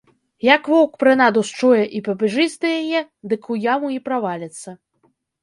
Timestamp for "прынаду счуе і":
1.03-2.01